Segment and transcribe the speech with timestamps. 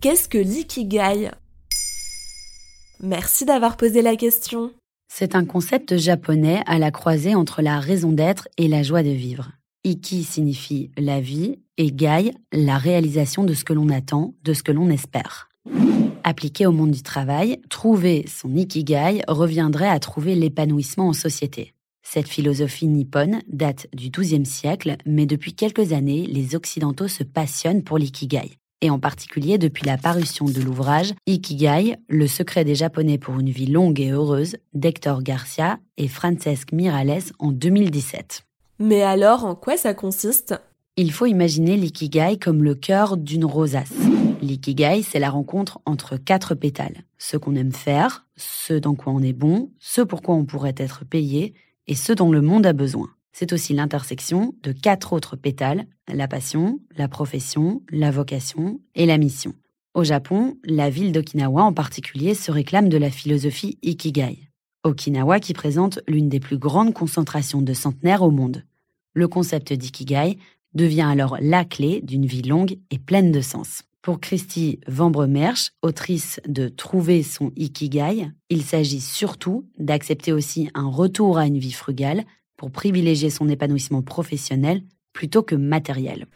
[0.00, 1.30] Qu'est-ce que l'ikigai?
[3.02, 4.72] Merci d'avoir posé la question.
[5.12, 9.10] C'est un concept japonais à la croisée entre la raison d'être et la joie de
[9.10, 9.50] vivre.
[9.84, 14.62] Iki signifie la vie et gai la réalisation de ce que l'on attend, de ce
[14.62, 15.50] que l'on espère.
[16.24, 21.74] Appliqué au monde du travail, trouver son ikigai reviendrait à trouver l'épanouissement en société.
[22.02, 27.84] Cette philosophie nippone date du XIIe siècle, mais depuis quelques années, les Occidentaux se passionnent
[27.84, 33.18] pour l'ikigai, et en particulier depuis la parution de l'ouvrage Ikigai, le secret des Japonais
[33.18, 38.42] pour une vie longue et heureuse d'Hector Garcia et Francesc Miralles en 2017.
[38.78, 40.54] Mais alors, en quoi ça consiste?
[40.96, 43.92] Il faut imaginer l'ikigai comme le cœur d'une rosace.
[44.42, 47.04] L'ikigai, c'est la rencontre entre quatre pétales.
[47.18, 50.74] Ce qu'on aime faire, ce dans quoi on est bon, ce pour quoi on pourrait
[50.78, 51.54] être payé
[51.86, 53.10] et ce dont le monde a besoin.
[53.32, 59.18] C'est aussi l'intersection de quatre autres pétales, la passion, la profession, la vocation et la
[59.18, 59.54] mission.
[59.94, 64.50] Au Japon, la ville d'Okinawa en particulier se réclame de la philosophie Ikigai.
[64.84, 68.64] Okinawa qui présente l'une des plus grandes concentrations de centenaires au monde.
[69.12, 70.38] Le concept d'Ikigai
[70.74, 73.82] devient alors la clé d'une vie longue et pleine de sens.
[74.02, 81.36] Pour Christy Vambremersch, autrice de Trouver son Ikigai, il s'agit surtout d'accepter aussi un retour
[81.36, 82.24] à une vie frugale
[82.60, 84.82] pour privilégier son épanouissement professionnel
[85.14, 86.26] plutôt que matériel.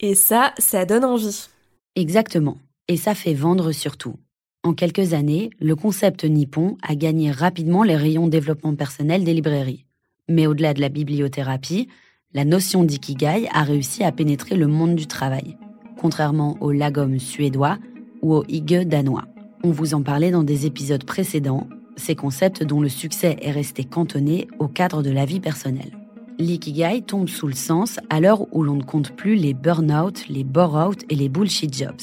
[0.00, 1.48] Et ça, ça donne envie.
[1.94, 2.56] Exactement.
[2.88, 4.16] Et ça fait vendre surtout.
[4.62, 9.84] En quelques années, le concept nippon a gagné rapidement les rayons développement personnel des librairies.
[10.26, 11.88] Mais au-delà de la bibliothérapie,
[12.32, 15.58] la notion d'ikigai a réussi à pénétrer le monde du travail
[16.04, 17.78] contrairement au lagom suédois
[18.20, 19.24] ou au hygge danois.
[19.62, 23.84] On vous en parlait dans des épisodes précédents, ces concepts dont le succès est resté
[23.84, 25.98] cantonné au cadre de la vie personnelle.
[26.38, 30.42] L'ikigai tombe sous le sens à l'heure où l'on ne compte plus les burn-out, les
[30.42, 32.00] bore-out et les bullshit jobs.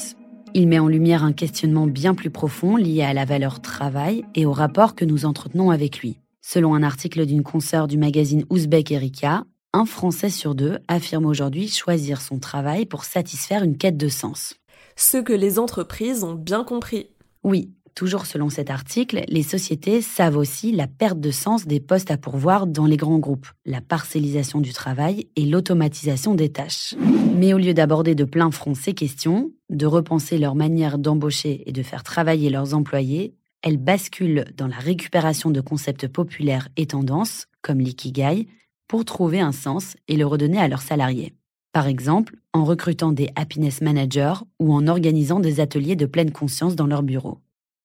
[0.54, 4.46] Il met en lumière un questionnement bien plus profond lié à la valeur travail et
[4.46, 6.18] au rapport que nous entretenons avec lui.
[6.40, 11.68] Selon un article d'une consoeur du magazine Ouzbek Erika, un Français sur deux affirme aujourd'hui
[11.68, 14.54] choisir son travail pour satisfaire une quête de sens.
[14.96, 17.08] Ce que les entreprises ont bien compris.
[17.44, 22.10] Oui, toujours selon cet article, les sociétés savent aussi la perte de sens des postes
[22.10, 26.94] à pourvoir dans les grands groupes, la parcellisation du travail et l'automatisation des tâches.
[27.36, 31.72] Mais au lieu d'aborder de plein front ces questions, de repenser leur manière d'embaucher et
[31.72, 37.46] de faire travailler leurs employés, elles basculent dans la récupération de concepts populaires et tendances,
[37.62, 38.48] comme l'ikigai,
[38.88, 41.34] pour trouver un sens et le redonner à leurs salariés.
[41.72, 46.76] Par exemple, en recrutant des happiness managers ou en organisant des ateliers de pleine conscience
[46.76, 47.38] dans leur bureau.